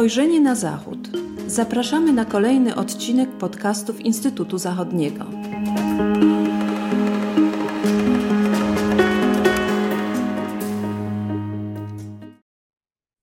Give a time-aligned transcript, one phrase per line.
[0.00, 0.98] Spojrzenie na Zachód.
[1.46, 5.24] Zapraszamy na kolejny odcinek podcastów Instytutu Zachodniego.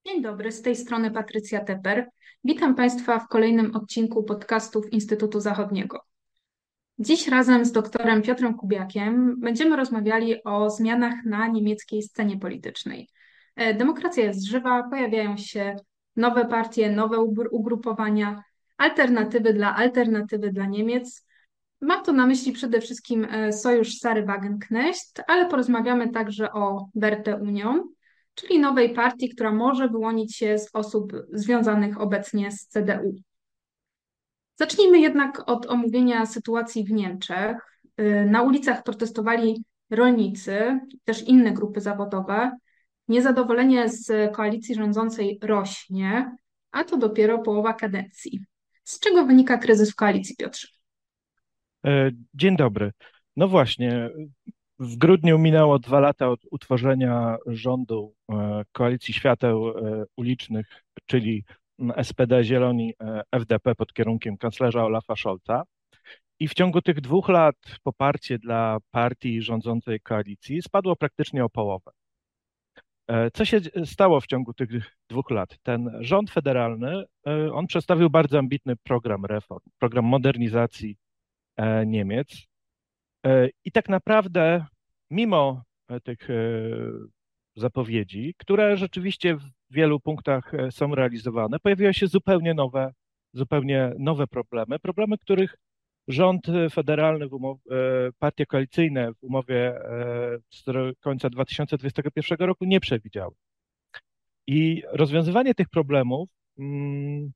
[0.05, 2.09] Dzień dobry, z tej strony Patrycja Teper.
[2.43, 5.99] Witam Państwa w kolejnym odcinku podcastów Instytutu Zachodniego.
[6.99, 13.09] Dziś razem z doktorem Piotrem Kubiakiem będziemy rozmawiali o zmianach na niemieckiej scenie politycznej.
[13.55, 15.75] E, demokracja jest żywa, pojawiają się
[16.17, 17.19] nowe partie, nowe
[17.51, 18.43] ugrupowania,
[18.77, 21.25] alternatywy dla alternatywy dla Niemiec.
[21.81, 27.35] Mam tu na myśli przede wszystkim e, sojusz Sary Wagenknecht, ale porozmawiamy także o Werte
[27.35, 27.83] Union,
[28.35, 33.15] czyli nowej partii, która może wyłonić się z osób związanych obecnie z CDU.
[34.55, 37.81] Zacznijmy jednak od omówienia sytuacji w Niemczech.
[37.97, 42.51] E, na ulicach protestowali rolnicy, też inne grupy zawodowe.
[43.07, 46.35] Niezadowolenie z koalicji rządzącej rośnie,
[46.71, 48.39] a to dopiero połowa kadencji.
[48.83, 50.67] Z czego wynika kryzys w koalicji, Piotrze?
[51.85, 52.91] E, dzień dobry.
[53.35, 54.09] No właśnie,
[54.79, 61.43] w grudniu minęło dwa lata od utworzenia rządu e, Koalicji Świateł e, Ulicznych, czyli
[62.03, 62.93] SPD, Zieloni,
[63.31, 65.63] FDP pod kierunkiem kanclerza Olafa Scholza.
[66.39, 71.91] I w ciągu tych dwóch lat poparcie dla partii rządzącej koalicji spadło praktycznie o połowę.
[73.07, 74.69] E, co się stało w ciągu tych
[75.09, 75.57] dwóch lat?
[75.63, 80.97] Ten rząd federalny, e, on przedstawił bardzo ambitny program reform, program modernizacji
[81.57, 82.47] e, Niemiec.
[83.65, 84.65] I tak naprawdę,
[85.11, 85.63] mimo
[86.03, 86.27] tych
[87.55, 92.93] zapowiedzi, które rzeczywiście w wielu punktach są realizowane, pojawiły się zupełnie nowe,
[93.33, 95.55] zupełnie nowe problemy, problemy, których
[96.07, 97.73] rząd federalny, w umow, e,
[98.19, 100.63] partie koalicyjne w umowie e, z
[100.99, 103.35] końca 2021 roku nie przewidziały.
[104.47, 107.31] I rozwiązywanie tych problemów mm,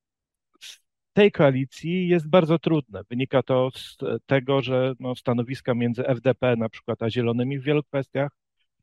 [0.62, 0.80] z
[1.14, 3.02] tej koalicji jest bardzo trudne.
[3.10, 7.84] Wynika to z tego, że no, stanowiska między FDP na przykład a Zielonymi w wielu
[7.84, 8.32] kwestiach,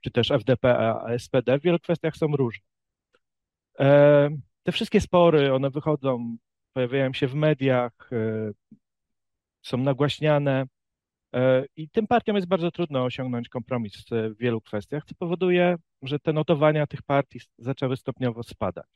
[0.00, 2.66] czy też FDP a SPD w wielu kwestiach są różne.
[3.78, 4.28] E,
[4.62, 6.36] te wszystkie spory, one wychodzą,
[6.72, 8.10] pojawiają się w mediach,
[9.62, 10.64] są nagłaśniane
[11.34, 16.18] e, i tym partiom jest bardzo trudno osiągnąć kompromis w wielu kwestiach, co powoduje, że
[16.18, 18.86] te notowania tych partii zaczęły stopniowo spadać.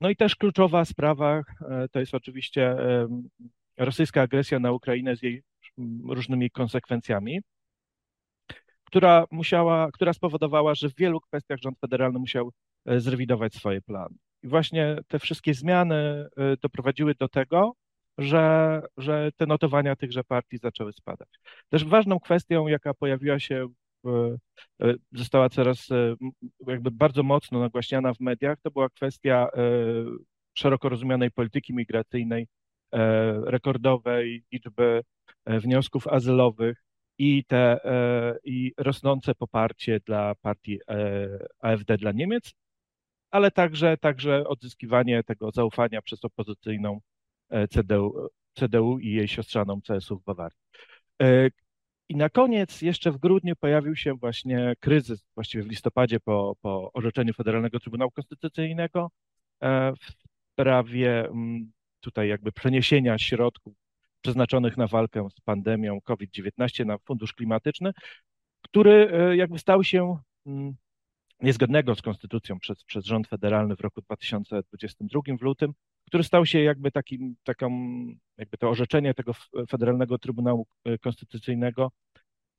[0.00, 2.76] No i też kluczowa sprawa e, to jest oczywiście
[3.78, 5.42] rosyjska agresja na Ukrainę z jej
[6.08, 7.40] różnymi konsekwencjami,
[8.84, 12.52] która musiała, która spowodowała, że w wielu kwestiach rząd federalny musiał
[12.86, 14.16] e, zrewidować swoje plany.
[14.42, 16.26] I właśnie te wszystkie zmiany
[16.62, 17.74] doprowadziły do tego,
[18.18, 21.28] że, że te notowania tychże partii zaczęły spadać.
[21.68, 23.68] Też ważną kwestią, jaka pojawiła się,
[24.04, 24.36] w,
[24.82, 26.14] e, została coraz e,
[26.66, 29.60] jakby bardzo mocno nagłaśniana w mediach, to była kwestia e,
[30.54, 32.46] szeroko rozumianej polityki migracyjnej,
[33.44, 35.02] rekordowej liczby
[35.46, 36.82] wniosków azylowych
[37.18, 37.80] i, te,
[38.44, 40.78] i rosnące poparcie dla partii
[41.60, 42.52] AfD dla Niemiec,
[43.30, 47.00] ale także, także odzyskiwanie tego zaufania przez opozycyjną
[47.70, 50.58] CDU, CDU i jej siostrzaną CSU w Bawarii.
[51.22, 51.50] E,
[52.08, 56.92] I na koniec, jeszcze w grudniu pojawił się właśnie kryzys, właściwie w listopadzie po, po
[56.92, 59.10] orzeczeniu Federalnego Trybunału Konstytucyjnego
[59.62, 60.12] e, w
[60.52, 63.74] sprawie mm, tutaj jakby przeniesienia środków
[64.22, 67.92] przeznaczonych na walkę z pandemią COVID-19 na fundusz klimatyczny,
[68.62, 70.74] który e, jakby stał się mm,
[71.40, 75.72] niezgodnego z konstytucją przez, przez rząd federalny w roku 2022 w lutym,
[76.12, 77.70] który stał się jakby takim, taką,
[78.38, 79.32] jakby to orzeczenie tego
[79.70, 81.92] Federalnego Trybunału e, Konstytucyjnego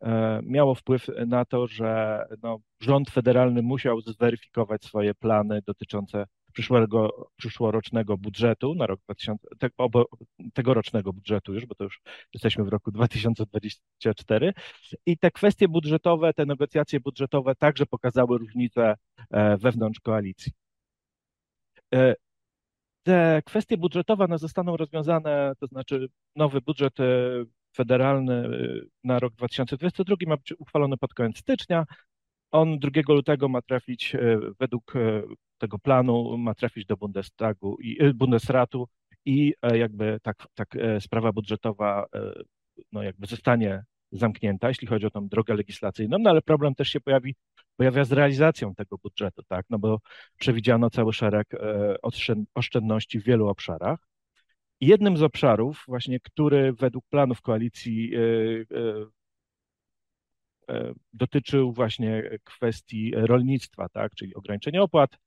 [0.02, 7.30] e, miało wpływ na to, że no, rząd federalny musiał zweryfikować swoje plany dotyczące przyszłego,
[7.36, 10.06] przyszłorocznego budżetu na rok 2000, te, obo,
[10.54, 12.02] tegorocznego budżetu już, bo to już
[12.34, 14.54] jesteśmy w roku 2024
[15.06, 18.96] i te kwestie budżetowe, te negocjacje budżetowe także pokazały różnice
[19.32, 20.52] e, wewnątrz koalicji.
[23.04, 27.06] Te kwestie budżetowe one zostaną rozwiązane, to znaczy nowy budżet e,
[27.76, 28.50] federalny e,
[29.04, 31.86] na rok 2022 ma być uchwalony pod koniec stycznia.
[32.52, 34.94] On 2 lutego ma trafić e, według
[35.58, 38.88] tego planu, ma trafić do Bundestagu i Bundesratu
[39.26, 42.06] i jakby tak, tak sprawa budżetowa
[42.92, 47.00] no jakby zostanie zamknięta, jeśli chodzi o tą drogę legislacyjną, no ale problem też się
[47.02, 47.36] pojawi
[47.78, 49.66] pojawia z realizacją tego budżetu, tak?
[49.70, 50.00] No bo
[50.40, 51.96] przewidziano cały szereg e,
[52.56, 54.00] oszczędności w wielu obszarach.
[54.82, 58.20] Jednym z obszarów, właśnie, który według planów koalicji e,
[60.70, 64.16] e, dotyczył właśnie kwestii rolnictwa, tak?
[64.16, 65.18] Czyli ograniczenia opłat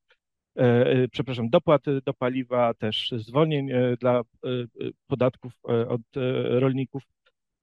[1.11, 4.21] przepraszam, dopłat do paliwa, też zwolnień dla
[5.07, 6.01] podatków od
[6.59, 7.03] rolników.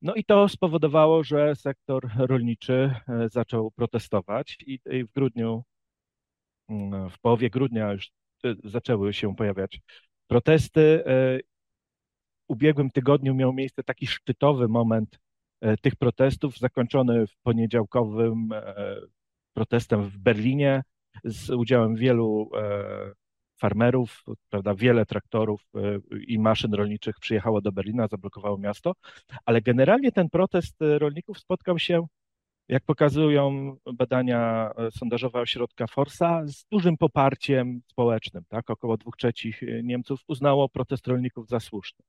[0.05, 2.95] No i to spowodowało, że sektor rolniczy
[3.27, 5.65] zaczął protestować i w grudniu,
[6.69, 8.12] mm, w połowie grudnia już
[8.65, 9.81] zaczęły się pojawiać
[10.27, 11.05] protesty.
[11.06, 11.41] W
[12.49, 15.19] ubiegłym tygodniu miał miejsce taki szczytowy moment
[15.65, 18.75] E, tych protestów, zakończony w poniedziałkowym e,
[19.55, 20.83] protestem w Berlinie
[21.25, 23.12] z udziałem wielu e,
[23.64, 25.61] farmerów, prawda, wiele traktorów
[26.26, 28.93] i maszyn rolniczych przyjechało do Berlina, zablokowało miasto,
[29.44, 32.06] ale generalnie ten protest rolników spotkał się,
[32.69, 38.44] jak pokazują badania sondażowe ośrodka Forsa, z dużym poparciem społecznym.
[38.49, 38.70] Tak?
[38.70, 42.05] Około dwóch trzecich Niemców uznało protest rolników za słuszny.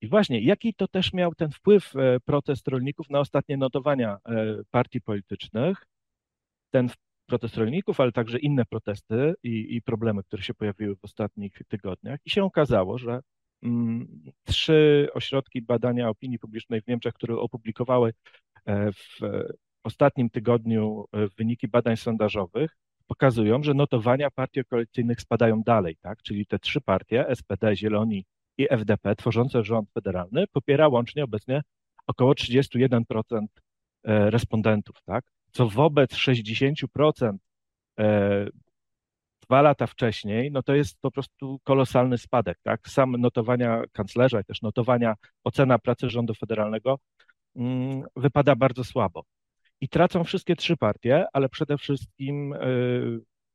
[0.00, 4.56] I właśnie, jaki to też miał ten wpływ e, protest rolników na ostatnie notowania e,
[4.70, 5.86] partii politycznych?
[6.70, 6.88] Ten
[7.26, 12.20] protest rolników, ale także inne protesty i, i problemy, które się pojawiły w ostatnich tygodniach.
[12.24, 13.20] I się okazało, że
[13.62, 18.12] mm, trzy ośrodki badania opinii publicznej w Niemczech, które opublikowały
[18.66, 19.20] e, w
[19.84, 21.04] ostatnim tygodniu
[21.38, 22.76] wyniki badań sondażowych,
[23.06, 26.22] pokazują, że notowania partii koalicyjnych spadają dalej, tak?
[26.22, 28.24] Czyli te trzy partie, SPD, Zieloni
[28.58, 31.62] i FDP tworzące rząd federalny popiera łącznie obecnie
[32.06, 33.46] około 31%
[34.04, 35.24] e, respondentów, tak?
[35.56, 37.36] Co wobec 60%
[37.98, 38.46] e,
[39.42, 42.88] dwa lata wcześniej, no to jest po prostu kolosalny spadek, tak?
[42.88, 45.14] Sam notowania kanclerza i też notowania,
[45.44, 46.98] ocena pracy rządu federalnego
[47.56, 49.24] mm, wypada bardzo słabo.
[49.80, 52.52] I tracą wszystkie trzy partie, ale przede wszystkim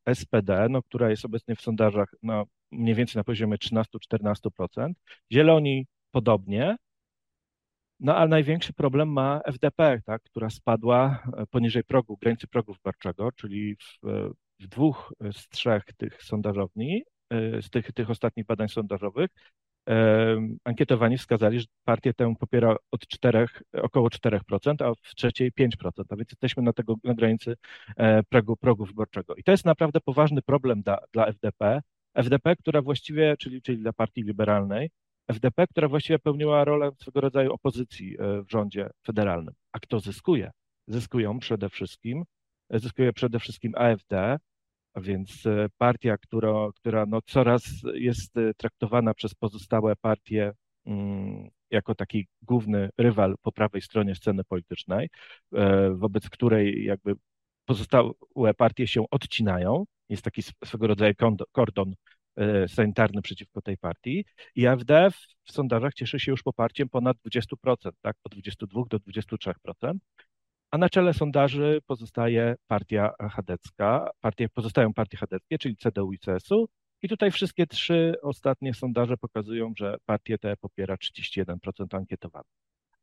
[0.07, 4.91] e, SPD, no, która jest obecnie w sondażach no, mniej więcej na poziomie 13-14%.
[5.33, 6.75] Zieloni podobnie.
[8.01, 13.31] No ale największy problem ma FDP, tak, która spadła e, poniżej progu, granicy progu wyborczego,
[13.31, 13.99] czyli w,
[14.59, 19.29] w dwóch z trzech tych sondażowni, e, z tych, tych ostatnich badań sondażowych,
[20.63, 25.67] ankietowani wskazali, że partię tę popiera od 4, około 4%, a w trzeciej 5%,
[26.09, 27.55] a więc jesteśmy na, tego, na granicy
[27.97, 29.35] e, progu, progu wyborczego.
[29.35, 31.81] I to jest naprawdę poważny problem dla, dla FDP,
[32.13, 34.89] FDP, która właściwie, czyli, czyli dla partii liberalnej,
[35.27, 39.53] FDP, która właściwie pełniła rolę swego rodzaju opozycji e, w rządzie federalnym.
[39.71, 40.51] A kto zyskuje?
[40.87, 42.23] Zyskują przede wszystkim,
[42.69, 44.37] e, zyskuje przede wszystkim AfD,
[44.93, 47.63] a więc e, partia, która, która no coraz
[47.93, 50.51] jest traktowana przez pozostałe partie
[50.85, 55.09] mm, jako taki główny rywal po prawej stronie sceny politycznej,
[55.91, 57.15] wobec której jakby
[57.65, 61.13] pozostałe partie się odcinają, jest taki swego rodzaju
[61.51, 61.93] kordon
[62.67, 64.25] sanitarny przeciwko tej partii.
[64.55, 65.09] I AfD
[65.43, 69.93] w sondażach cieszy się już poparciem ponad 20%, tak, od 22 do 23%.
[70.71, 76.69] A na czele sondaży pozostaje partia chadecka, partie, pozostają partie chadeckie, czyli CDU i CSU.
[77.01, 82.51] I tutaj wszystkie trzy ostatnie sondaże pokazują, że partię te popiera 31% ankietowanych.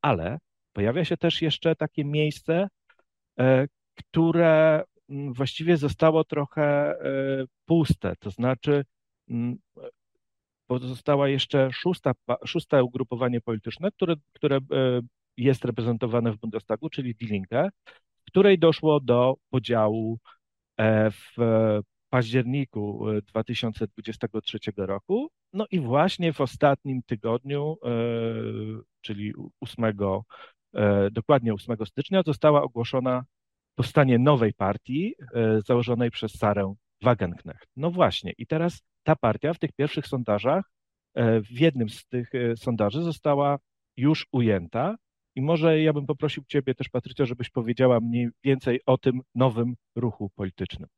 [0.02, 0.38] Ale
[0.72, 2.68] pojawia się też jeszcze takie miejsce,
[3.38, 8.84] e, które Mm, właściwie zostało trochę e, puste, to znaczy
[10.66, 12.12] pozostała jeszcze szósta,
[12.44, 14.60] szóste ugrupowanie polityczne, które, które e,
[15.36, 17.68] jest reprezentowane w Bundestagu, czyli Die Linke,
[18.20, 20.18] w której doszło do podziału
[20.76, 21.36] e, w
[22.10, 25.30] październiku 2023 roku.
[25.52, 27.76] No i właśnie w ostatnim tygodniu,
[29.00, 29.92] czyli 8,
[31.10, 33.24] dokładnie 8 stycznia, została ogłoszona
[33.78, 37.68] powstanie nowej partii e, założonej przez Sarę Wagenknecht.
[37.76, 40.64] No właśnie, i teraz ta partia w tych pierwszych sondażach,
[41.14, 43.58] e, w jednym z tych e, sondaży została
[43.96, 44.96] już ujęta.
[45.34, 49.74] I może ja bym poprosił Ciebie też, Patrycio, żebyś powiedziała mniej więcej o tym nowym
[49.96, 50.88] ruchu politycznym.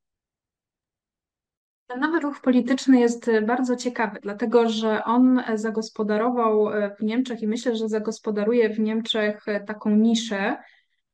[1.87, 7.77] Ten nowy ruch polityczny jest bardzo ciekawy, dlatego że on zagospodarował w Niemczech i myślę,
[7.77, 10.57] że zagospodaruje w Niemczech taką niszę,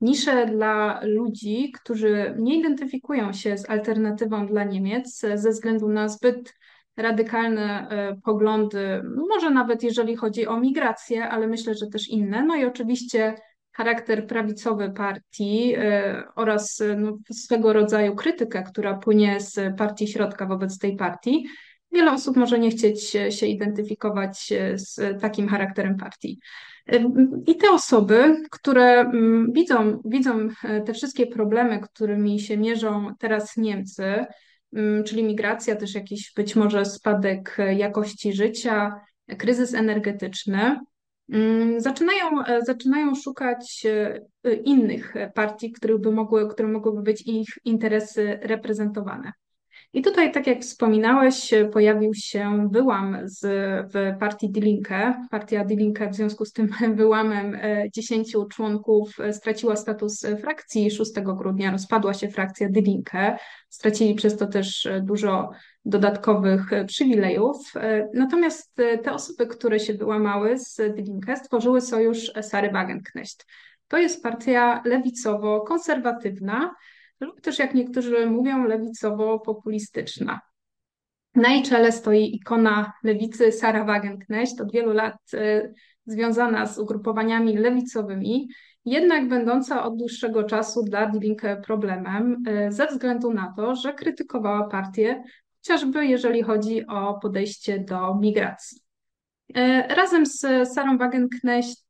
[0.00, 6.54] niszę dla ludzi, którzy nie identyfikują się z alternatywą dla Niemiec ze względu na zbyt
[6.96, 12.44] radykalne e, poglądy, może nawet jeżeli chodzi o migrację, ale myślę, że też inne.
[12.44, 13.34] No i oczywiście
[13.72, 20.46] charakter prawicowy partii e, oraz e, no, swego rodzaju krytykę, która płynie z partii środka
[20.46, 21.46] wobec tej partii.
[21.92, 26.38] Wiele osób może nie chcieć się identyfikować z takim charakterem partii.
[27.46, 30.48] I te osoby, które mm, widzą, widzą
[30.86, 34.26] te wszystkie problemy, którymi się mierzą teraz Niemcy,
[35.04, 39.00] czyli migracja, też jakiś być może spadek jakości życia,
[39.38, 40.80] kryzys energetyczny,
[41.32, 43.86] mm, zaczynają, e, zaczynają szukać
[44.44, 49.32] e, innych partii, których by mogły, które mogłyby być ich interesy reprezentowane.
[49.96, 53.40] I tutaj, tak jak wspominałeś, pojawił się wyłam z,
[53.92, 55.14] w partii Die Linke.
[55.30, 57.58] Partia Die Linke w związku z tym wyłamem
[57.94, 60.90] 10 e, członków e, straciła status frakcji.
[60.90, 63.38] 6 grudnia rozpadła się frakcja Die Linke.
[63.68, 65.50] Stracili przez to też e, dużo
[65.84, 67.72] dodatkowych przywilejów.
[68.14, 73.46] Natomiast te osoby, które się wyłamały z Die Linke, stworzyły sojusz Sary Wagenknecht.
[73.88, 76.70] To jest partia lewicowo-konserwatywna,
[77.20, 80.38] lub też, jak niektórzy mówią, lewicowo-populistyczna.
[81.34, 85.74] Na jej czele stoi ikona lewicy Sara Wagenknecht, od wielu lat y,
[86.06, 88.48] związana z ugrupowaniami lewicowymi,
[88.84, 93.92] jednak będąca od dłuższego czasu dla Die Linke problemem, y, ze względu na to, że
[93.92, 95.22] krytykowała partię,
[95.56, 98.80] chociażby jeżeli chodzi o podejście do migracji.
[99.56, 100.40] Y, razem z
[100.74, 101.86] Sarą Wagenknecht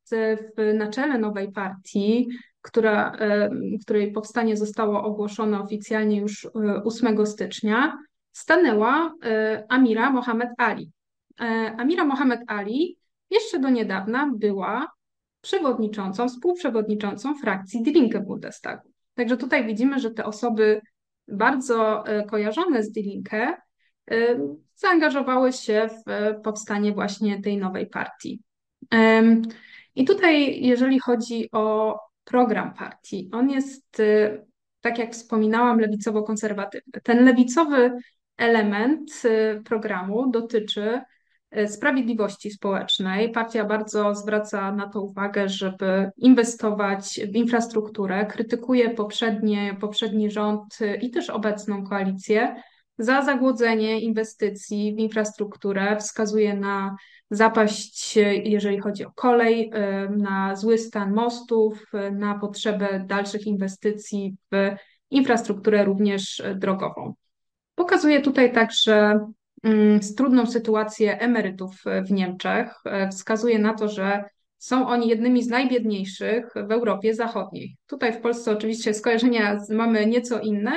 [0.57, 2.27] w, na czele nowej partii
[2.61, 3.49] która, e,
[3.81, 6.47] której powstanie zostało ogłoszone oficjalnie już
[6.85, 7.97] 8 e, stycznia,
[8.31, 10.91] stanęła e, Amira Mohamed Ali.
[11.77, 12.97] Amira Mohamed Ali
[13.29, 14.87] jeszcze do niedawna była
[15.41, 18.91] przewodniczącą, współprzewodniczącą frakcji Die Linke Bundestagu.
[19.13, 20.81] Także tutaj widzimy, że te osoby
[21.27, 23.57] bardzo kojarzone z Die Linke
[24.75, 28.41] zaangażowały się w powstanie właśnie tej nowej partii.
[29.95, 31.97] I tutaj, jeżeli chodzi o
[32.27, 33.29] program partii.
[33.33, 34.45] On jest, y,
[34.81, 37.01] tak jak wspominałam, lewicowo-konserwatywny.
[37.03, 37.91] Ten lewicowy
[38.37, 41.01] element y, programu dotyczy
[41.57, 43.31] y, sprawiedliwości społecznej.
[43.31, 51.11] Partia bardzo zwraca na to uwagę, żeby inwestować w infrastrukturę, krytykuje poprzednie, poprzedni rząd i
[51.11, 52.55] też obecną koalicję
[52.97, 56.95] za zagłodzenie inwestycji w infrastrukturę, wskazuje na
[57.31, 64.35] zapaść, jeżeli chodzi o kolej, y, na zły stan mostów, y, na potrzebę dalszych inwestycji
[64.51, 64.55] w
[65.11, 67.13] infrastrukturę również drogową.
[67.75, 69.19] Pokazuje tutaj także
[69.63, 72.73] mm, trudną sytuację emerytów w Niemczech.
[73.05, 74.23] Y, wskazuje na to, że
[74.57, 77.77] są oni jednymi z najbiedniejszych w Europie Zachodniej.
[77.87, 80.71] Tutaj w Polsce oczywiście skojarzenia mamy nieco inne,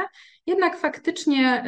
[0.47, 1.65] jednak faktycznie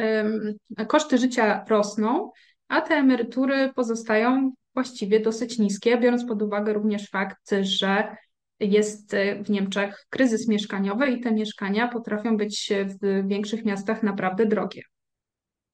[0.87, 2.31] koszty życia rosną,
[2.67, 8.15] a te emerytury pozostają właściwie dosyć niskie, biorąc pod uwagę również fakt, że
[8.59, 9.15] jest
[9.45, 14.81] w Niemczech kryzys mieszkaniowy i te mieszkania potrafią być w większych miastach naprawdę drogie.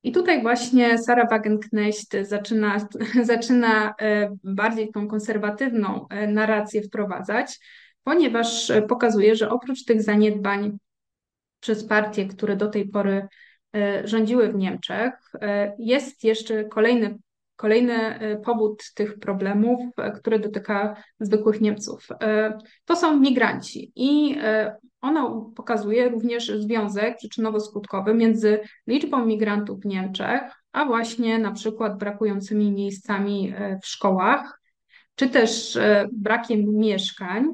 [0.03, 2.87] I tutaj właśnie Sara Wagenknecht zaczyna,
[3.23, 7.59] zaczyna e, bardziej tą konserwatywną e, narrację wprowadzać,
[8.03, 10.77] ponieważ pokazuje, że oprócz tych zaniedbań
[11.59, 13.27] przez partie, które do tej pory
[13.75, 15.13] e, rządziły w Niemczech,
[15.79, 17.17] jest jeszcze kolejny
[17.59, 24.37] Kolejny e, powód tych problemów, e, który dotyka zwykłych Niemców, e, to są migranci i
[25.01, 32.71] ona pokazuje również związek przyczynowo-skutkowy między liczbą migrantów w Niemczech, a właśnie na przykład brakującymi
[32.71, 34.61] miejscami w szkołach,
[35.15, 35.77] czy też
[36.11, 37.45] brakiem mieszkań,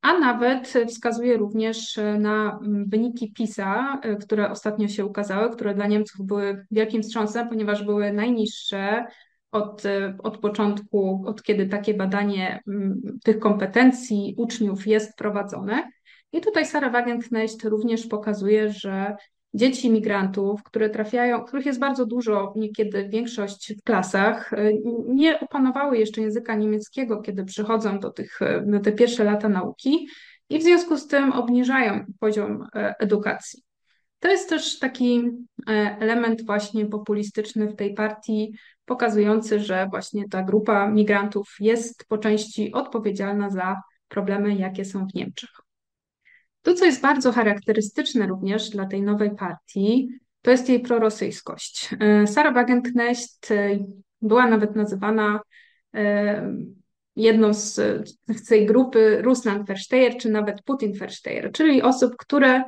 [0.00, 6.66] a nawet wskazuje również na wyniki PISA, które ostatnio się ukazały, które dla Niemców były
[6.70, 9.06] wielkim wstrząsem, ponieważ były najniższe
[9.52, 9.82] od,
[10.22, 15.90] od początku, od kiedy takie badanie mm, tych kompetencji uczniów jest prowadzone.
[16.32, 19.16] I tutaj Sara Wagenknecht również pokazuje, że
[19.54, 24.50] dzieci migrantów, które trafiają, których jest bardzo dużo, niekiedy większość w klasach,
[25.08, 30.08] nie opanowały jeszcze języka niemieckiego, kiedy przychodzą do tych, do te pierwsze lata nauki
[30.50, 33.65] i w związku z tym obniżają poziom e, edukacji.
[34.26, 35.30] To jest też taki
[35.68, 38.54] e, element właśnie populistyczny w tej partii,
[38.84, 45.14] pokazujący, że właśnie ta grupa migrantów jest po części odpowiedzialna za problemy, jakie są w
[45.14, 45.50] Niemczech.
[46.62, 50.08] To, co jest bardzo charakterystyczne również dla tej nowej partii,
[50.42, 51.94] to jest jej prorosyjskość.
[52.00, 53.78] E, Sara Wagenknecht e,
[54.22, 55.40] była nawet nazywana
[57.16, 57.74] jedną z,
[58.28, 62.62] z tej grupy Russland Versteher, czy nawet Putin Versteher, czyli osób, które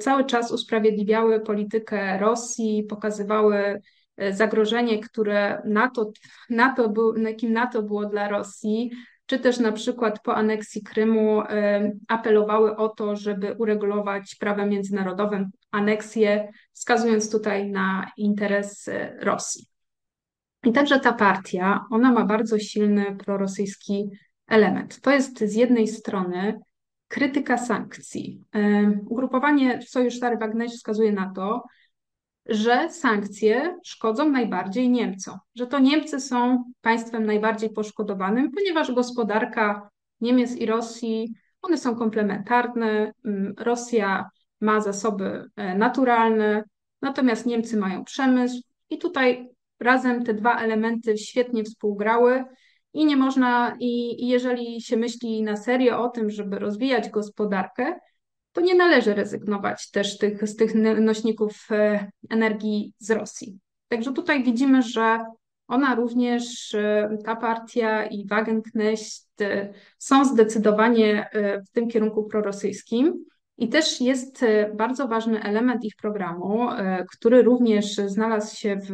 [0.00, 3.82] cały czas usprawiedliwiały politykę Rosji, pokazywały
[4.16, 6.12] e, zagrożenie, które NATO,
[6.50, 8.90] NATO był, jakim NATO było dla Rosji,
[9.26, 15.50] czy też na przykład po aneksji Krymu e, apelowały o to, żeby uregulować prawem międzynarodowym
[15.70, 18.90] aneksję, wskazując tutaj na interes
[19.20, 19.66] Rosji.
[20.64, 24.10] I także ta partia, ona ma bardzo silny prorosyjski
[24.48, 25.00] element.
[25.00, 26.60] To jest z jednej strony
[27.14, 28.44] krytyka sankcji.
[29.08, 31.64] Ugrupowanie Sojusz Stary Wagneś wskazuje na to,
[32.46, 39.90] że sankcje szkodzą najbardziej Niemcom, że to Niemcy są państwem najbardziej poszkodowanym, ponieważ gospodarka
[40.20, 43.12] Niemiec i Rosji, one są komplementarne.
[43.58, 44.30] Rosja
[44.60, 46.64] ma zasoby e, naturalne,
[47.02, 49.48] natomiast Niemcy mają przemysł i tutaj
[49.80, 52.44] razem te dwa elementy świetnie współgrały
[52.94, 57.98] i nie można, i, i jeżeli się myśli na serio o tym, żeby rozwijać gospodarkę,
[58.52, 63.58] to nie należy rezygnować też tych, z tych nośników e, energii z Rosji.
[63.88, 65.24] Także tutaj widzimy, że
[65.68, 71.30] ona również, e, ta partia i Wagenknecht e, są zdecydowanie
[71.68, 73.24] w tym kierunku prorosyjskim.
[73.58, 76.68] I też jest bardzo ważny element ich programu,
[77.12, 78.92] który również znalazł się w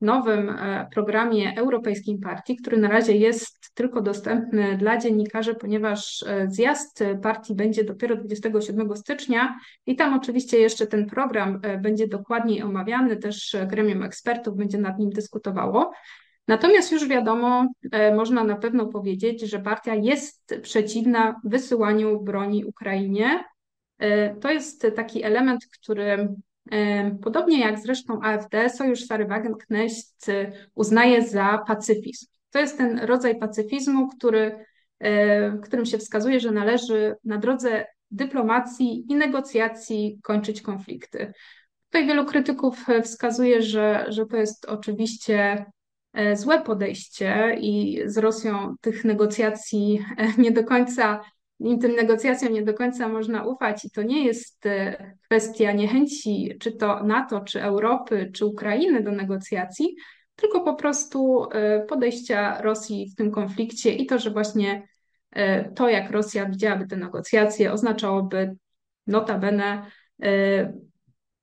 [0.00, 6.50] nowym e, programie Europejskiej Partii, który na razie jest tylko dostępny dla dziennikarzy, ponieważ e,
[6.50, 12.62] zjazd partii będzie dopiero 27 stycznia i tam oczywiście jeszcze ten program e, będzie dokładniej
[12.62, 15.92] omawiany, też gremium ekspertów będzie nad nim dyskutowało.
[16.48, 17.66] Natomiast już wiadomo,
[18.16, 23.44] można na pewno powiedzieć, że partia jest przeciwna wysyłaniu broni Ukrainie.
[24.40, 26.28] To jest taki element, który
[27.22, 30.26] Podobnie jak zresztą AfD, Sojusz Sary Wagenknecht
[30.74, 32.26] uznaje za pacyfizm.
[32.50, 34.64] To jest ten rodzaj pacyfizmu, który,
[35.62, 41.32] którym się wskazuje, że należy na drodze dyplomacji i negocjacji kończyć konflikty.
[41.84, 45.64] Tutaj wielu krytyków wskazuje, że, że to jest oczywiście
[46.12, 51.20] e, złe podejście i z Rosją tych negocjacji e, nie do końca
[51.58, 56.72] tym negocjacjom nie do końca można ufać i to nie jest e, kwestia niechęci czy
[56.72, 59.96] to NATO, czy Europy, czy Ukrainy do negocjacji,
[60.36, 64.88] tylko po prostu e, podejścia Rosji w tym konflikcie i to, że właśnie
[65.32, 68.56] e, to, jak Rosja widziałaby te negocjacje, oznaczałoby
[69.06, 69.82] notabene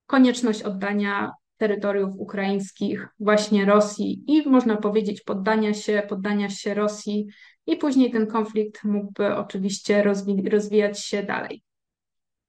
[0.06, 7.26] konieczność oddania terytoriów ukraińskich właśnie Rosji i można powiedzieć poddania się, poddania się Rosji
[7.66, 11.62] i później ten konflikt mógłby oczywiście rozwi rozwijać się dalej.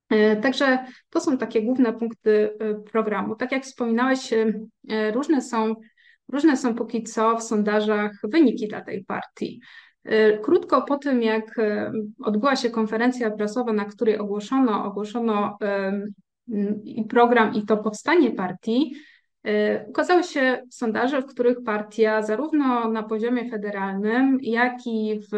[0.09, 3.35] E, także to są takie główne punkty e, programu.
[3.35, 5.75] Tak jak wspominałeś, e, różne są,
[6.27, 9.61] różne są póki co w sondażach wyniki dla tej partii.
[10.43, 11.55] Krótko po tym, jak
[12.19, 15.57] odbyła się konferencja prasowa, na której ogłoszono, ogłoszono
[16.83, 18.95] i program, i to powstanie partii,
[19.87, 25.35] ukazały się sondaże, w których partia zarówno na poziomie federalnym, jak i w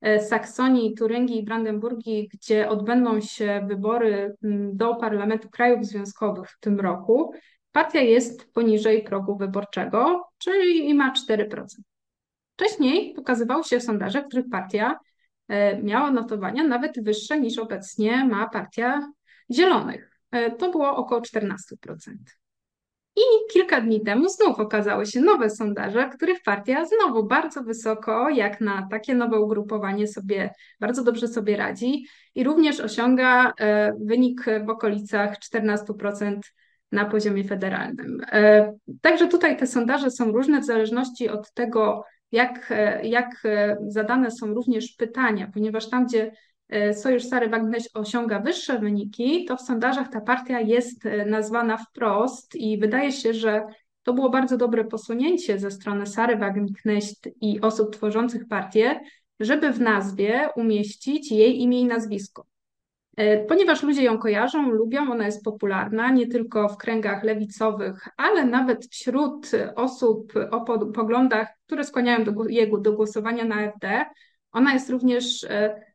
[0.00, 4.36] e, Saksonii, Turyngii i Brandenburgii, gdzie odbędą się wybory
[4.72, 7.32] do Parlamentu Krajów Związkowych w tym roku,
[7.72, 11.64] partia jest poniżej progu wyborczego, czyli ma 4%.
[12.56, 14.98] Wcześniej pokazywały się sondaże, w których partia
[15.48, 19.12] e, miała notowania nawet wyższe niż obecnie ma partia
[19.50, 20.10] Zielonych.
[20.30, 21.54] E, to było około 14%.
[23.16, 28.60] I kilka dni temu znów okazały się nowe sondaże, których partia znowu bardzo wysoko, jak
[28.60, 34.70] na takie nowe ugrupowanie sobie bardzo dobrze sobie radzi i również osiąga e, wynik w
[34.70, 36.38] okolicach 14%
[36.92, 38.20] na poziomie federalnym.
[38.32, 43.42] E, także tutaj te sondaże są różne w zależności od tego, jak, e, jak
[43.86, 46.32] zadane są również pytania, ponieważ tam, gdzie
[46.92, 52.54] Sojusz Sary Wagneś osiąga wyższe wyniki, to w sondażach ta partia jest e, nazwana wprost
[52.54, 53.62] i wydaje się, że
[54.02, 59.00] to było bardzo dobre posunięcie ze strony Sary Wagenknecht i osób tworzących partię,
[59.40, 62.46] żeby w nazwie umieścić jej imię i nazwisko.
[63.16, 68.44] E, ponieważ ludzie ją kojarzą, lubią, ona jest popularna nie tylko w kręgach lewicowych, ale
[68.44, 70.60] nawet wśród osób o
[70.94, 72.32] poglądach, które skłaniają do,
[72.78, 74.04] do głosowania na FD.
[74.52, 75.46] Ona jest również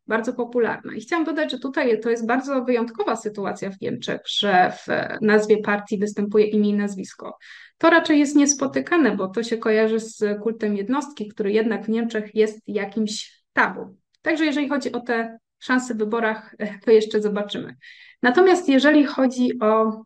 [0.07, 0.95] bardzo popularna.
[0.95, 4.87] I chciałam dodać, że tutaj to jest bardzo wyjątkowa sytuacja w Niemczech, że w
[5.21, 7.37] nazwie partii występuje imię i nazwisko.
[7.77, 12.35] To raczej jest niespotykane, bo to się kojarzy z kultem jednostki, który jednak w Niemczech
[12.35, 13.97] jest jakimś tabu.
[14.21, 17.75] Także jeżeli chodzi o te szanse w wyborach, to jeszcze zobaczymy.
[18.21, 20.01] Natomiast jeżeli chodzi o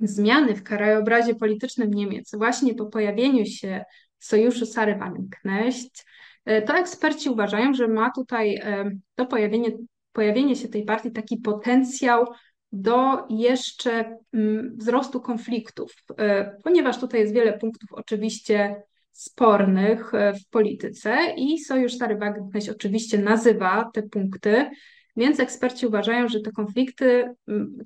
[0.00, 3.84] zmiany w krajobrazie politycznym Niemiec, właśnie po pojawieniu się
[4.18, 9.70] sojuszu Sary Wagenknecht, E, to eksperci uważają, że ma tutaj e, to pojawienie,
[10.12, 12.26] pojawienie się tej partii taki potencjał
[12.72, 21.16] do jeszcze mm, wzrostu konfliktów, e, ponieważ tutaj jest wiele punktów oczywiście spornych w polityce
[21.36, 24.70] i Sojusz Stary Wagenknecht oczywiście nazywa te punkty,
[25.16, 27.24] więc eksperci uważają, że te konflikty,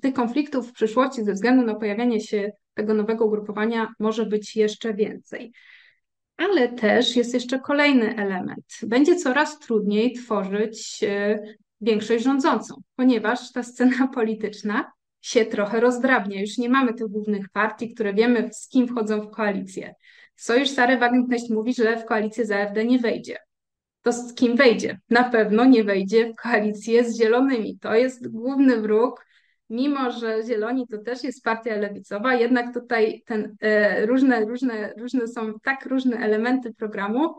[0.01, 4.93] tych konfliktów w przyszłości ze względu na pojawianie się tego nowego ugrupowania może być jeszcze
[4.93, 5.51] więcej.
[6.37, 8.65] Ale też jest jeszcze kolejny element.
[8.83, 11.39] Będzie coraz trudniej tworzyć e,
[11.81, 16.41] większość rządzącą, ponieważ ta scena polityczna się trochę rozdrabnia.
[16.41, 19.95] Już nie mamy tych głównych partii, które wiemy, z kim wchodzą w koalicję.
[20.35, 23.37] Sojusz Sary Wagenknecht mówi, że w koalicję z AfD nie wejdzie.
[24.01, 24.99] To z kim wejdzie?
[25.09, 27.79] Na pewno nie wejdzie w koalicję z Zielonymi.
[27.79, 29.26] To jest główny wróg
[29.69, 35.27] mimo że Zieloni to też jest partia lewicowa, jednak tutaj ten, e, różne, różne, różne
[35.27, 37.35] są tak różne elementy programu,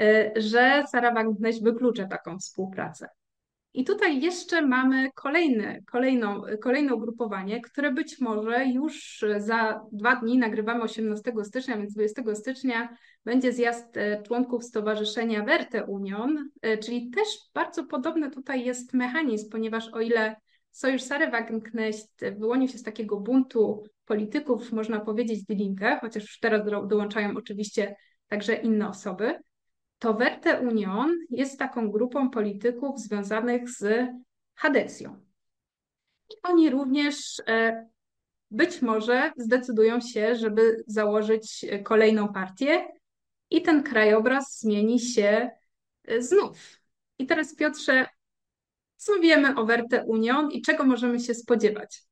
[0.00, 3.08] e, że Sara Wagenknecht wyklucza taką współpracę.
[3.74, 10.38] I tutaj jeszcze mamy kolejne, kolejną, kolejne ugrupowanie, które być może już za dwa dni,
[10.38, 17.10] nagrywamy 18 stycznia, więc 20 stycznia będzie zjazd e, członków Stowarzyszenia Werte Union, e, czyli
[17.10, 20.36] też bardzo podobny tutaj jest mechanizm, ponieważ o ile
[20.72, 26.38] Sojusz Sary Wagenknecht wyłonił się z takiego buntu polityków, można powiedzieć, Die Linke, chociaż już
[26.40, 27.96] teraz dołączają oczywiście
[28.28, 29.38] także inne osoby,
[29.98, 34.08] to Werte Union jest taką grupą polityków związanych z
[34.54, 35.20] Hadecją.
[36.30, 37.86] I oni również e,
[38.50, 42.88] być może zdecydują się, żeby założyć kolejną partię
[43.50, 45.50] i ten krajobraz zmieni się
[46.04, 46.80] e, znów.
[47.18, 48.06] I teraz Piotrze,
[49.02, 52.02] co wiemy o Werte Union i czego możemy się spodziewać?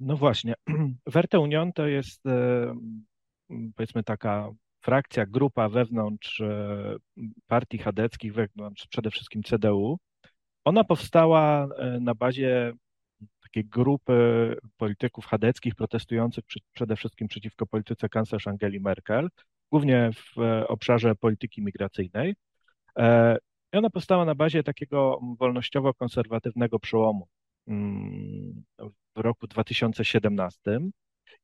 [0.00, 0.54] No właśnie,
[1.06, 2.74] Werte Union to jest e,
[3.76, 6.96] powiedzmy taka frakcja, grupa wewnątrz e,
[7.46, 9.98] partii chadeckich, wewnątrz przede wszystkim CDU,
[10.64, 12.72] ona powstała e, na bazie
[13.42, 19.28] takiej grupy polityków chadeckich protestujących przy, przede wszystkim przeciwko polityce kanclerz Angeli Merkel,
[19.72, 22.34] głównie w obszarze polityki migracyjnej.
[23.72, 27.28] I ona powstała na bazie takiego wolnościowo-konserwatywnego przełomu
[27.68, 28.64] mm,
[29.16, 30.80] w roku 2017,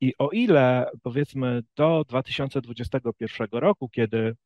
[0.01, 4.37] i o ile powiedzmy do 2021 roku, kiedy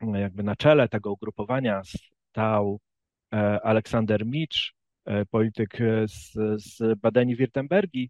[0.00, 1.82] mm, jakby na czele tego ugrupowania
[2.30, 2.80] stał
[3.34, 6.32] e, Aleksander Micz, e, polityk z,
[6.62, 8.08] z Badeni-Wirtembergi,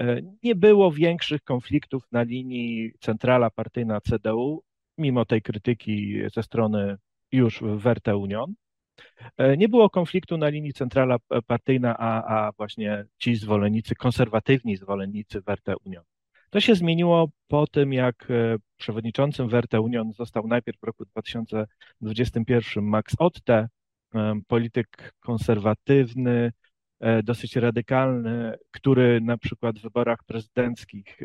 [0.00, 4.62] e, nie było większych konfliktów na linii centrala partyjna CDU,
[4.98, 6.96] mimo tej krytyki ze strony
[7.32, 8.54] już Werte Union.
[9.36, 11.16] E, nie było konfliktu na linii centrala
[11.46, 16.04] partyjna, a, a właśnie ci zwolennicy, konserwatywni zwolennicy Werte Union.
[16.50, 22.84] To się zmieniło po tym, jak e, przewodniczącym Werte Union został najpierw w roku 2021
[22.84, 23.68] Max Otte,
[24.14, 26.52] e, polityk konserwatywny,
[27.24, 31.18] dosyć radykalny, który na przykład w wyborach prezydenckich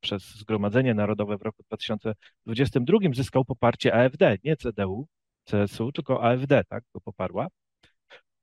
[0.00, 5.06] przez Zgromadzenie Narodowe w roku 2022 zyskał poparcie AfD, nie CDU,
[5.44, 7.48] CSU, tylko AfD, tak, go poparła.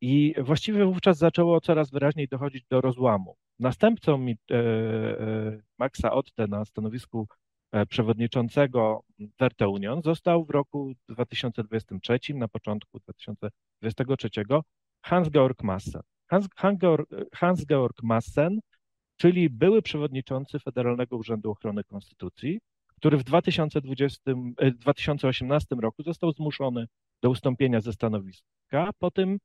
[0.01, 3.35] I właściwie wówczas zaczęło coraz wyraźniej dochodzić do rozłamu.
[3.59, 7.27] Następcą e, e, Maxa Otte na stanowisku
[7.71, 9.03] e, przewodniczącego
[9.39, 14.29] Werte Union został w roku 2023, na początku 2023,
[15.01, 16.01] Hans-Georg Massen.
[16.55, 17.65] Hans-Georg Hans
[18.03, 18.59] Massen,
[19.17, 24.31] czyli były przewodniczący Federalnego Urzędu Ochrony Konstytucji, który w 2020,
[24.79, 26.85] 2018 e, roku został zmuszony
[27.21, 29.37] do ustąpienia ze stanowiska po tym,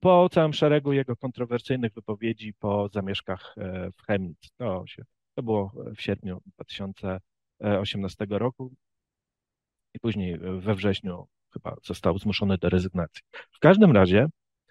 [0.00, 4.50] po całym szeregu jego kontrowersyjnych wypowiedzi po zamieszkach e, w Chemnitz.
[4.56, 8.72] To, się, to było w sierpniu 2018 roku
[9.94, 13.22] i później we wrześniu chyba został zmuszony do rezygnacji.
[13.52, 14.26] W każdym razie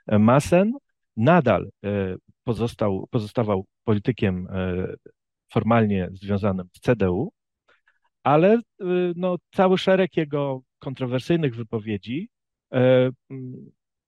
[0.10, 0.74] e, Masen
[1.18, 1.70] nadal
[2.44, 4.48] pozostał, pozostawał politykiem
[5.50, 7.32] formalnie związanym z CDU,
[8.24, 8.62] ale y,
[9.16, 12.30] no, cały szereg jego kontrowersyjnych wypowiedzi
[12.74, 13.10] e,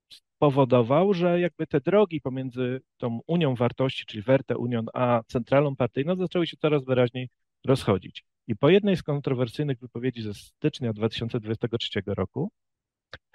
[0.09, 6.15] spowodował, że jakby te drogi pomiędzy tą Unią Wartości, czyli Werte Union, a centralą partyjną
[6.15, 7.29] zaczęły się coraz wyraźniej
[7.65, 8.23] rozchodzić.
[8.47, 12.51] I po jednej z kontrowersyjnych wypowiedzi ze stycznia 2023 roku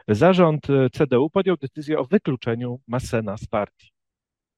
[0.09, 3.91] zarząd e, CDU podjął decyzję o wykluczeniu Massena z partii.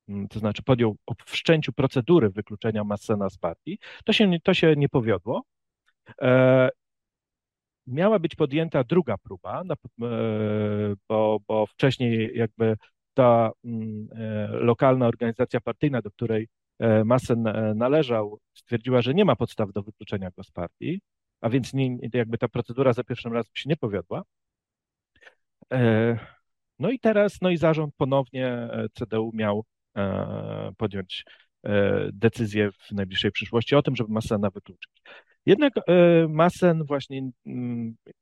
[0.08, 3.78] Mm, to znaczy podjął o wszczęciu procedury wykluczenia Massena z partii.
[4.04, 5.44] To się, to się nie powiodło,
[6.22, 6.70] E,
[7.86, 9.74] miała być podjęta druga próba, e,
[11.08, 12.76] bo, bo wcześniej jakby
[13.14, 16.48] ta mm, e, lokalna organizacja partyjna, do której
[17.04, 17.42] Massen
[17.74, 21.00] należał, stwierdziła, że nie ma podstaw do wykluczenia go z partii,
[21.40, 24.22] a więc nie, jakby ta procedura za pierwszym razem się nie powiodła.
[26.78, 29.64] No i teraz, no i zarząd ponownie CDU miał
[30.76, 31.24] podjąć
[32.12, 34.90] decyzję w najbliższej przyszłości o tym, żeby Massena wykluczyć.
[35.48, 35.82] Jednak e,
[36.28, 37.30] Massen właśnie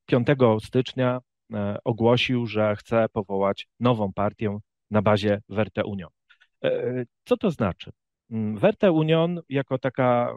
[0.06, 1.20] 5 mm, stycznia
[1.54, 4.58] e, ogłosił, że chce powołać nową partię
[4.90, 6.10] na bazie Werte Union.
[6.64, 7.90] E, co to znaczy?
[8.30, 10.36] Mm, Werte Union jako taka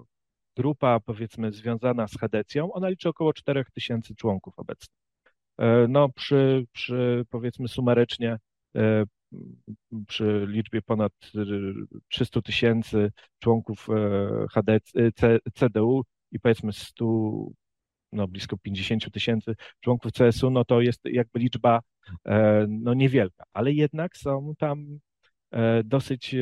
[0.58, 4.96] grupa powiedzmy związana z Hedecją, ona liczy około 4000 członków obecnie.
[5.90, 8.38] No przy, przy powiedzmy sumarycznie
[10.08, 11.14] przy liczbie ponad
[12.08, 13.88] 300 tysięcy członków
[15.54, 17.06] CDU i powiedzmy 100,
[18.12, 21.80] no blisko 50 tysięcy członków CSU, no to jest jakby liczba
[22.26, 25.00] e, no niewielka, ale jednak są tam
[25.84, 26.36] dosyć,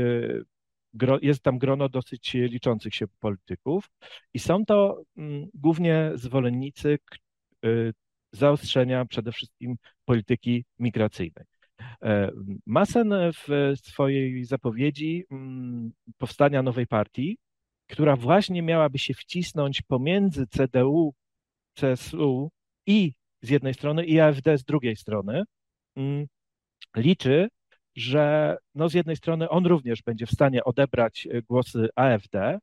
[1.22, 3.90] jest tam grono dosyć liczących się polityków
[4.34, 7.00] i są to mm, głównie zwolennicy
[8.32, 11.46] zaostrzenia przede wszystkim polityki migracyjnej.
[12.66, 17.38] Masen w swojej zapowiedzi mm, powstania nowej partii,
[17.88, 21.14] która właśnie miałaby się wcisnąć pomiędzy CDU,
[21.74, 22.52] CSU
[22.86, 25.44] i z jednej strony i AfD z drugiej strony,
[25.96, 26.28] mm,
[26.96, 27.48] liczy,
[27.96, 32.60] że no z jednej strony on również będzie w stanie odebrać e, głosy AfD,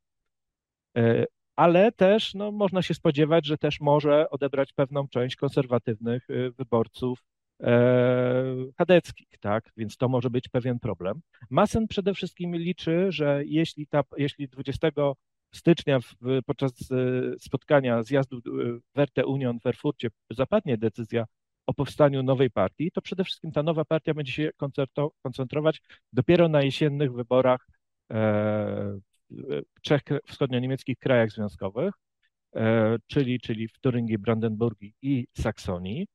[0.97, 1.25] e,
[1.57, 7.25] ale też no, można się spodziewać, że też może odebrać pewną część konserwatywnych e, wyborców
[8.79, 9.73] chadeckich, tak?
[9.77, 11.21] Więc to może być pewien problem.
[11.51, 14.91] Masen przede wszystkim liczy, że jeśli, ta, jeśli 20
[15.55, 16.15] stycznia w,
[16.47, 16.95] podczas e,
[17.39, 18.41] spotkania zjazdu e,
[18.95, 21.25] Werte Union w Erfurcie zapadnie decyzja
[21.67, 24.51] o powstaniu nowej partii, to przede wszystkim ta nowa partia będzie się
[25.23, 25.81] koncentrować
[26.13, 27.67] dopiero na jesiennych wyborach
[28.13, 28.99] e,
[29.83, 31.95] trzech wschodnio-niemieckich krajach związkowych,
[33.07, 36.07] czyli, czyli w Turyngii, Brandenburgii i Saksonii,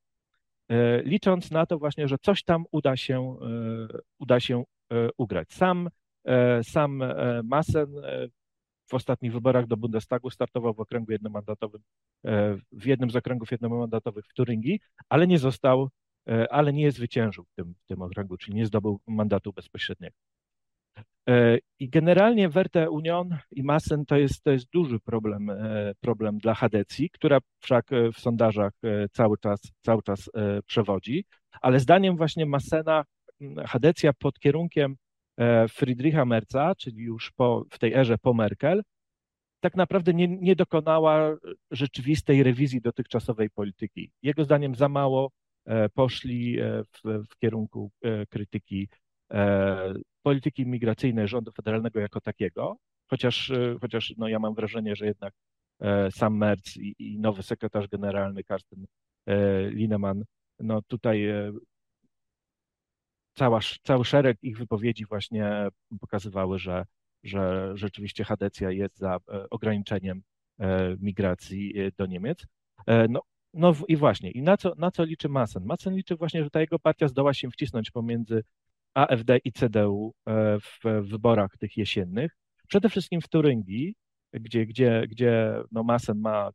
[1.04, 3.36] licząc na to właśnie, że coś tam uda się,
[4.18, 4.64] uda się
[5.16, 5.52] ugrać.
[5.52, 5.88] Sam,
[6.62, 7.02] sam
[7.44, 7.88] Massen
[8.90, 11.82] w ostatnich wyborach do Bundestagu startował w okręgu jednomandatowym,
[12.24, 15.88] e, w jednym z okręgów jednomandatowych w Turyngii, ale nie został,
[16.28, 20.16] e, ale nie zwyciężył w tym, w tym okręgu, czyli nie zdobył mandatu bezpośredniego.
[21.30, 25.50] E, I generalnie Werte Union i Massen to jest, to jest duży problem,
[26.00, 28.72] problem dla Hadecji, która wszak w sondażach
[29.12, 30.30] cały czas, cały czas
[30.66, 31.24] przewodzi,
[31.60, 33.04] ale zdaniem właśnie Massena
[33.66, 34.96] Hadecja pod kierunkiem
[35.40, 38.82] E, Friedricha Merza, czyli już po, w tej erze po Merkel,
[39.60, 41.36] tak naprawdę nie, nie dokonała
[41.70, 44.10] rzeczywistej rewizji dotychczasowej polityki.
[44.22, 45.30] Jego zdaniem za mało
[45.66, 47.90] e, poszli e, w, w kierunku
[48.28, 48.88] krytyki
[50.22, 52.76] polityki migracyjnej rządu federalnego jako takiego,
[53.10, 55.34] chociaż, chociaż no ja mam wrażenie, że jednak
[56.10, 58.86] sam Merz i, i nowy sekretarz generalny Karsten
[59.70, 60.24] Lineman
[60.60, 61.28] no tutaj
[63.34, 65.68] cała, cały szereg ich wypowiedzi właśnie
[66.00, 66.84] pokazywały, że,
[67.22, 70.22] że rzeczywiście Hadecja jest za e, ograniczeniem
[70.58, 72.46] e, migracji e, do Niemiec.
[73.08, 73.20] No,
[73.54, 75.64] no i właśnie, i na co, na co liczy Masen?
[75.64, 78.42] Masen liczy właśnie, że ta jego partia zdoła się wcisnąć pomiędzy
[78.94, 80.14] AfD i CDU
[80.62, 82.36] w wyborach tych jesiennych,
[82.68, 83.94] przede wszystkim w Turyngii,
[84.32, 86.50] gdzie, gdzie, gdzie no Masen ma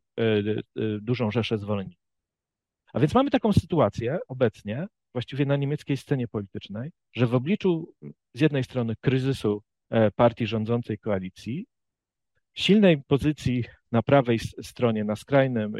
[1.00, 2.06] dużą rzeszę zwolenników.
[2.92, 7.92] A więc mamy taką sytuację obecnie, właściwie na niemieckiej scenie politycznej, że w obliczu
[8.34, 11.66] z jednej strony kryzysu e, partii rządzącej koalicji,
[12.54, 15.74] silnej pozycji na prawej stronie, na skrajnym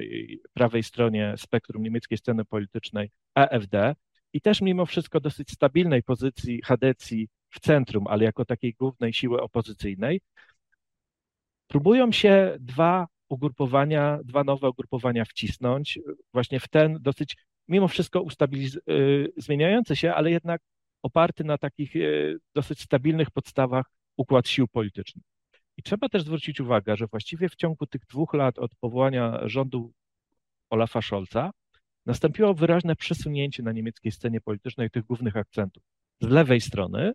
[0.53, 3.95] prawej stronie spektrum niemieckiej sceny politycznej AfD
[4.37, 9.42] i też mimo wszystko dosyć stabilnej pozycji Hadecji w centrum, ale jako takiej głównej siły
[9.42, 10.20] opozycyjnej,
[11.66, 15.99] próbują się dwa ugrupowania, dwa nowe ugrupowania wcisnąć
[16.33, 17.37] właśnie w ten dosyć
[17.68, 20.61] mimo wszystko ustabiliz- y, zmieniający się, ale jednak
[21.03, 25.25] oparty na takich y, dosyć stabilnych podstawach układ sił politycznych.
[25.77, 29.92] I trzeba też zwrócić uwagę, że właściwie w ciągu tych dwóch lat od powołania rządu
[30.70, 31.51] Olafa Scholza
[32.07, 35.83] nastąpiło wyraźne przesunięcie na niemieckiej scenie politycznej tych głównych akcentów.
[36.21, 37.12] Z lewej strony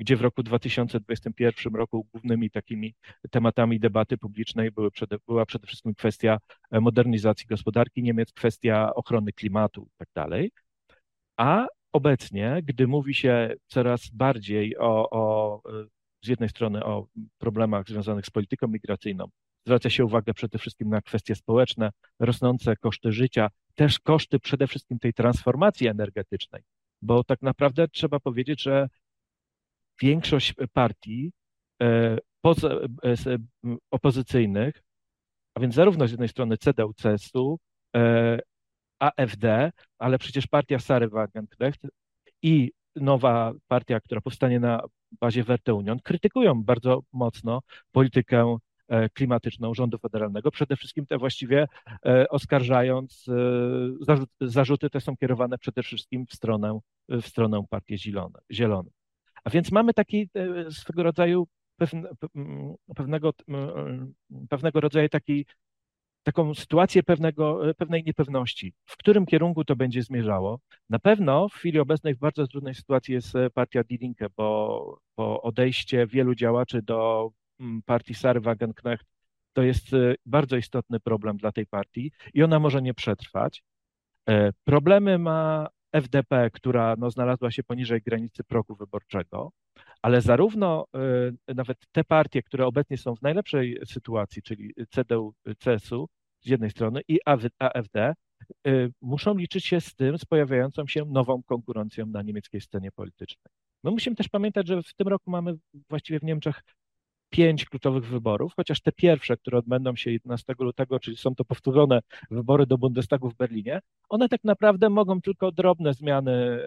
[0.00, 2.94] gdzie w roku 2021 roku głównymi takimi
[3.30, 6.38] tematami debaty publicznej były przede, była przede wszystkim kwestia
[6.70, 10.64] e, modernizacji gospodarki Niemiec, kwestia ochrony klimatu i tak.
[11.36, 15.86] A obecnie, gdy mówi się coraz bardziej o, o e,
[16.24, 17.06] z jednej strony o
[17.38, 19.28] problemach związanych z polityką migracyjną,
[19.66, 24.98] zwraca się uwagę przede wszystkim na kwestie społeczne, rosnące koszty życia, też koszty przede wszystkim
[24.98, 26.62] tej transformacji energetycznej,
[27.02, 28.88] bo tak naprawdę trzeba powiedzieć, że
[30.02, 31.32] większość partii
[31.82, 33.16] e, e,
[33.90, 34.82] opozycyjnych,
[35.54, 37.58] a więc zarówno z jednej strony CDU, CSU,
[37.96, 38.38] e,
[38.98, 41.80] AfD, ale przecież partia Sary Wagenknecht
[42.42, 44.82] i nowa partia, która powstanie na
[45.20, 47.60] bazie Werte Union, krytykują bardzo mocno
[47.92, 48.58] politykę
[49.14, 51.66] klimatyczną rządu federalnego, przede wszystkim te właściwie
[52.30, 53.26] oskarżając,
[54.40, 57.98] zarzuty te są kierowane przede wszystkim w stronę, w stronę partii
[58.50, 58.92] Zielonych.
[59.44, 61.46] A więc mamy taki e, swego rodzaju
[62.96, 63.32] pewnego,
[64.48, 65.46] pewnego rodzaju taki,
[66.22, 70.60] taką sytuację pewnego, e, pewnej niepewności, w którym kierunku to będzie zmierzało.
[70.90, 75.00] Na pewno w chwili obecnej w bardzo trudnej sytuacji jest e, partia Die Linke, bo,
[75.16, 77.30] bo odejście wielu działaczy do
[77.86, 79.06] partii Sary Wagenknecht
[79.52, 79.86] to jest
[80.26, 83.62] bardzo istotny problem dla tej partii i ona może nie przetrwać.
[84.64, 89.52] Problemy ma FDP, która no, znalazła się poniżej granicy progu wyborczego,
[90.02, 90.84] Ale zarówno
[91.54, 96.08] nawet te partie, które obecnie są w najlepszej sytuacji, czyli CDU, CSU
[96.40, 97.18] z jednej strony i
[97.58, 98.14] AfD,
[99.02, 103.52] muszą liczyć się z tym, z pojawiającą się nową konkurencją na niemieckiej scenie politycznej.
[103.84, 105.54] My musimy też pamiętać, że w tym roku mamy
[105.88, 106.62] właściwie w Niemczech
[107.30, 112.00] pięć kluczowych wyborów, chociaż te pierwsze, które odbędą się 11 lutego, czyli są to powtórzone
[112.30, 116.64] wybory do Bundestagu w Berlinie, one tak naprawdę mogą tylko drobne zmiany e,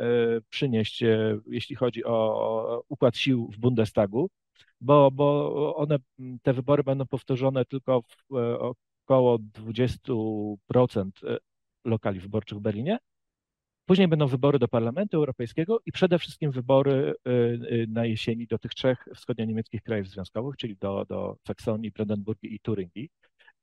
[0.50, 4.30] przynieść, e, jeśli chodzi o układ sił w Bundestagu,
[4.82, 5.98] bo, bo one,
[6.42, 8.60] te wybory będą powtórzone tylko w e,
[9.04, 11.10] około 20%
[11.86, 12.98] lokali wyborczych w Berlinie,
[13.86, 18.60] Później będą wybory do Parlamentu Europejskiego i przede wszystkim wybory y, y, na jesieni do
[18.60, 23.10] tych trzech wschodnio-niemieckich krajów związkowych, czyli do, do Saksonii, Brandenburgii i Turyngii.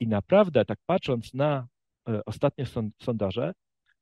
[0.01, 1.67] I naprawdę, tak patrząc na
[2.09, 2.65] y, ostatnie
[3.03, 3.53] sondaże,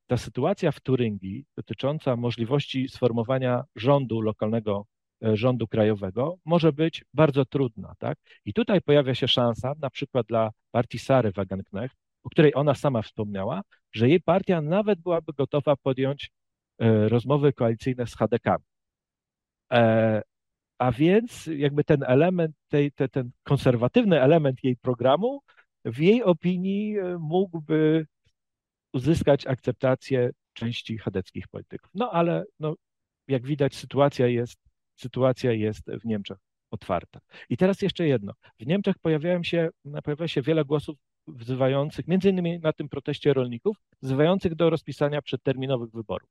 [0.07, 4.85] ta sytuacja w Turyngii dotycząca możliwości sformowania rządu lokalnego,
[5.21, 7.93] rządu krajowego może być bardzo trudna.
[7.99, 8.17] Tak?
[8.45, 13.01] I tutaj pojawia się szansa, na przykład dla partii Sary Wagenknecht, o której ona sama
[13.01, 16.31] wspomniała, że jej partia nawet byłaby gotowa podjąć
[16.79, 18.57] e, rozmowy koalicyjne z HDK.
[19.73, 20.21] E,
[20.77, 25.41] a więc jakby ten element, tej, te, ten konserwatywny element jej programu
[25.85, 28.05] w jej opinii e, mógłby
[28.93, 31.91] uzyskać akceptację części chadeckich polityków.
[31.93, 32.75] No ale no,
[33.27, 34.59] jak widać sytuacja jest,
[34.95, 36.37] sytuacja jest w Niemczech
[36.71, 37.19] otwarta.
[37.49, 38.33] I teraz jeszcze jedno.
[38.59, 39.69] W Niemczech pojawiają się,
[40.03, 40.97] pojawia się wiele głosów
[41.33, 46.29] wzywających, między innymi na tym proteście rolników, wzywających do rozpisania przedterminowych wyborów.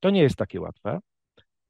[0.00, 1.00] To nie jest takie łatwe,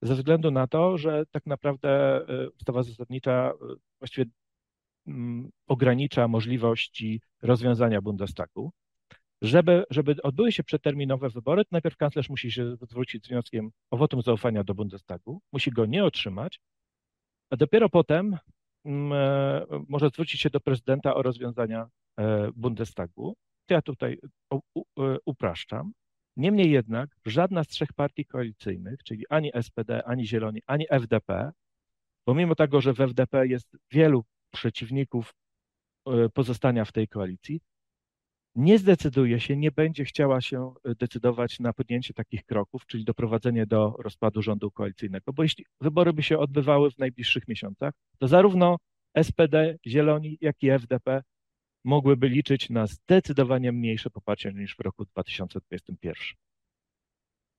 [0.02, 1.88] ze względu na to, że tak naprawdę
[2.28, 4.30] e, ustawa zasadnicza e, właściwie
[5.06, 8.72] mm, ogranicza możliwości rozwiązania Bundestagu.
[9.42, 13.96] Żeby, żeby odbyły się przedterminowe wybory, to najpierw kanclerz musi się zwrócić z wnioskiem o
[13.96, 16.60] wotum zaufania do Bundestagu, musi go nie otrzymać,
[17.50, 18.38] a dopiero potem
[19.88, 21.86] może zwrócić się do prezydenta o rozwiązania
[22.18, 23.36] e, Bundestagu.
[23.70, 24.18] Ja tutaj
[24.52, 24.58] e,
[25.24, 25.92] upraszczam.
[26.36, 31.52] Niemniej jednak żadna z trzech partii koalicyjnych, czyli ani SPD, ani Zieloni, ani FDP,
[32.24, 35.34] pomimo tego, że w FDP jest wielu przeciwników
[36.34, 37.60] pozostania w tej koalicji,
[38.54, 43.96] nie zdecyduje się, nie będzie chciała się decydować na podjęcie takich kroków, czyli doprowadzenie do
[43.98, 48.76] rozpadu rządu koalicyjnego, bo jeśli wybory by się odbywały w najbliższych miesiącach, to zarówno
[49.22, 51.22] SPD, Zieloni, jak i FDP
[51.84, 56.14] mogłyby liczyć na zdecydowanie mniejsze poparcie niż w roku 2021.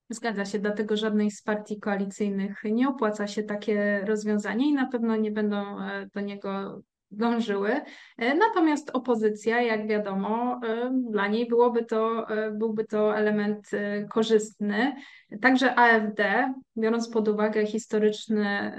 [0.09, 5.15] Zgadza się, dlatego żadnej z partii koalicyjnych nie opłaca się takie rozwiązanie i na pewno
[5.15, 7.81] nie będą e, do niego dążyły.
[8.17, 13.71] E, natomiast opozycja, jak wiadomo, e, dla niej byłoby to, e, byłby to element
[14.09, 14.95] korzystny.
[15.41, 18.71] Także AfD, biorąc pod uwagę historyczny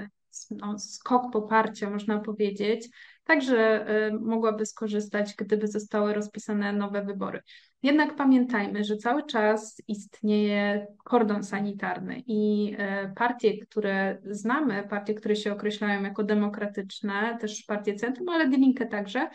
[0.51, 2.89] no, skok poparcia, można powiedzieć,
[3.23, 3.85] także
[4.21, 7.41] mogłaby skorzystać, gdyby zostały rozpisane nowe wybory.
[7.83, 15.35] Jednak pamiętajmy, że cały czas istnieje kordon sanitarny i e, partie, które znamy, partie, które
[15.35, 19.29] się określają jako demokratyczne, też partie centrum, ale Die także,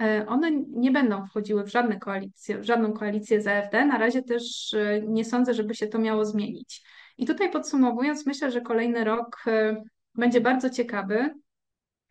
[0.00, 3.84] e, one nie będą wchodziły w żadne koalicje, w żadną koalicję z AfD.
[3.84, 4.76] Na razie też
[5.06, 6.82] nie sądzę, żeby się to miało zmienić.
[7.18, 9.44] I tutaj podsumowując, myślę, że kolejny rok
[10.14, 11.34] będzie bardzo ciekawy,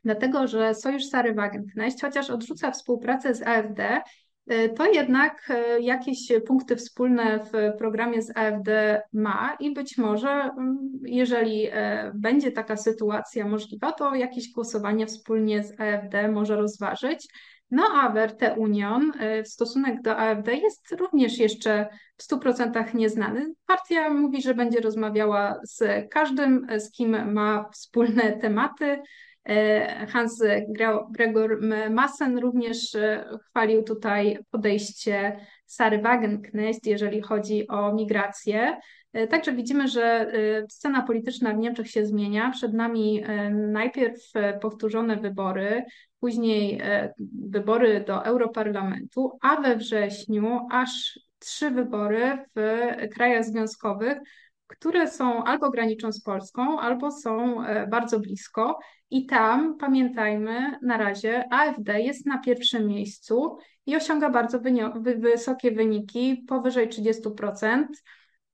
[0.03, 4.01] dlatego że Sojusz Sary Wagenknecht, chociaż odrzuca współpracę z AfD,
[4.49, 10.29] E, to jednak e, jakieś punkty wspólne w programie z AfD ma i być może,
[10.29, 17.27] mm, jeżeli e, będzie taka sytuacja możliwa, to jakieś głosowanie wspólnie z AfD może rozważyć.
[17.71, 19.11] No a Werte Union,
[19.43, 23.53] stosunek do AfD jest również jeszcze w 100% nieznany.
[23.65, 29.01] Partia mówi, że będzie rozmawiała z każdym, z kim ma wspólne tematy,
[30.07, 30.43] Hans
[31.11, 31.59] Gregor
[31.89, 38.77] Massen również e, chwalił tutaj podejście Sary Wagenknecht, jeżeli chodzi o migrację.
[39.13, 40.31] E, także widzimy, że
[40.69, 42.51] scena polityczna w Niemczech się zmienia.
[42.51, 44.31] Przed nami najpierw
[44.61, 45.83] powtórzone wybory,
[46.19, 46.81] później
[47.49, 54.17] wybory do Europarlamentu, a we wrześniu aż trzy wybory w krajach związkowych,
[54.69, 58.79] które są albo graniczą z Polską, albo są bardzo blisko.
[59.11, 64.59] I tam, pamiętajmy, na razie AfD jest na pierwszym miejscu i osiąga bardzo
[65.17, 67.85] wysokie wyniki, powyżej 30%.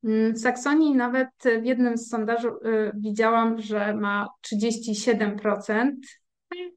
[0.04, 1.28] Mm, w Saksonii nawet
[1.62, 2.52] w jednym z sondaży y,
[2.94, 5.90] widziałam, że ma 37%.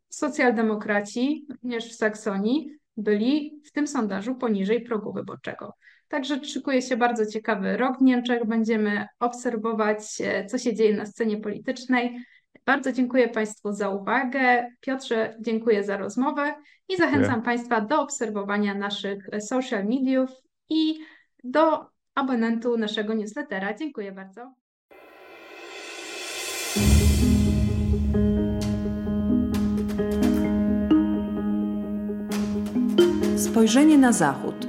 [0.09, 5.73] Socjaldemokraci, również w Saksonii, byli w tym sondażu poniżej progu wyborczego.
[6.09, 8.45] Także szykuje się bardzo ciekawy rok w Niemczech.
[8.45, 12.25] Będziemy obserwować, e, co się dzieje na scenie politycznej.
[12.65, 14.71] Bardzo dziękuję Państwu za uwagę.
[14.79, 16.55] Piotrze, dziękuję za rozmowę
[16.89, 17.45] i zachęcam dziękuję.
[17.45, 20.29] Państwa do obserwowania naszych social mediów
[20.69, 20.99] i
[21.43, 21.85] do
[22.15, 23.73] abonentu naszego newslettera.
[23.73, 24.53] Dziękuję bardzo.
[33.37, 34.68] Spojrzenie na Zachód.